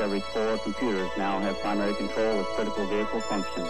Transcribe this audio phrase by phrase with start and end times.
[0.00, 3.68] every four computers now have primary control of critical vehicle functions.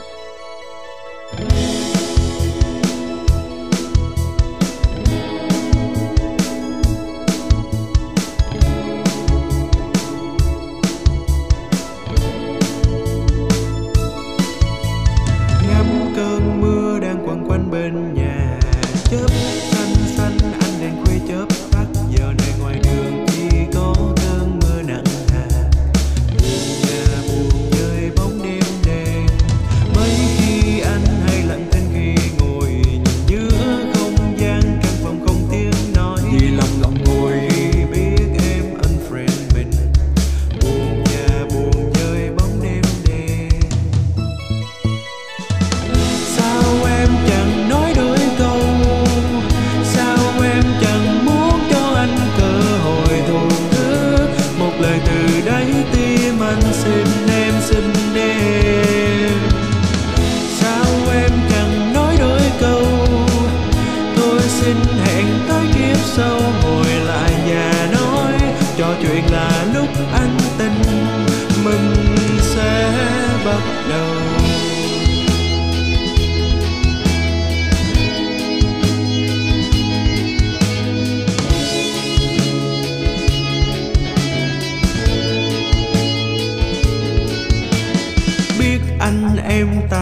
[15.68, 18.60] ngắm cơn mưa đang quẩn quanh bên nhà,
[19.10, 19.59] chớp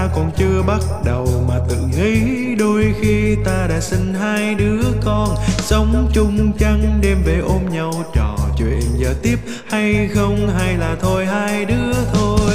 [0.08, 4.80] ta còn chưa bắt đầu mà tự nghĩ đôi khi ta đã sinh hai đứa
[5.04, 5.28] con.
[5.58, 10.96] Sống chung chăn đêm về ôm nhau trò chuyện giờ tiếp hay không, hay là
[11.00, 12.54] thôi, hai đứa thôi.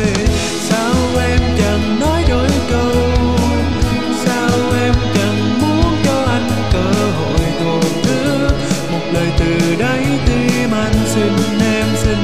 [0.69, 2.91] Sao em chẳng nói đôi câu?
[4.25, 4.49] Sao
[4.81, 8.51] em chẳng muốn cho anh cơ hội tổn thương
[8.91, 12.17] một lời từ đáy tim anh xin, em xin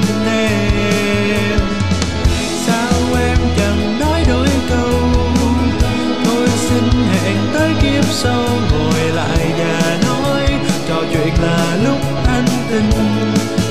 [8.12, 10.44] sau ngồi lại và nói,
[10.88, 12.84] trò chuyện là lúc anh tin.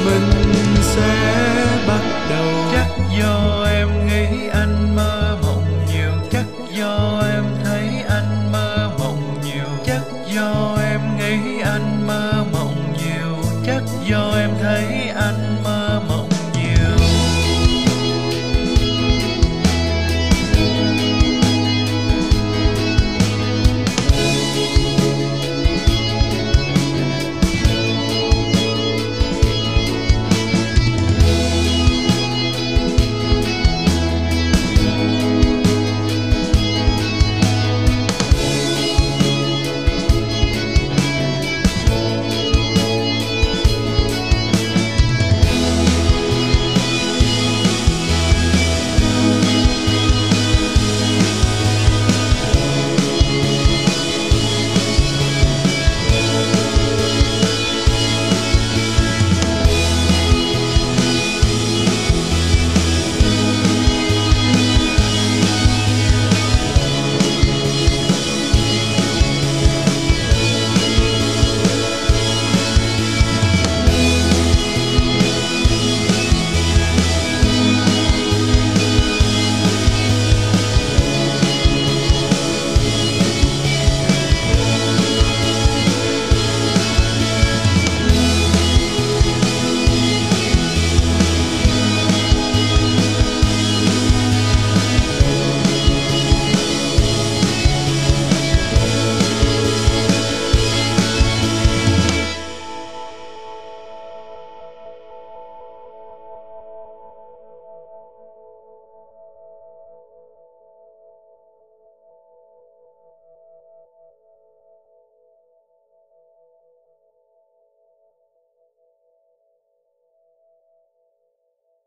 [0.07, 0.31] Mình
[0.83, 1.11] sẽ
[1.89, 2.01] bắt
[2.31, 2.47] đầu.
[2.73, 2.89] Chắc
[3.19, 6.11] do em nghĩ anh mơ mộng nhiều.
[6.31, 6.45] Chắc
[6.79, 9.69] do em thấy anh mơ mộng nhiều.
[9.87, 10.03] Chắc
[10.35, 13.45] do em nghĩ anh mơ mộng nhiều.
[13.67, 15.38] Chắc do em thấy anh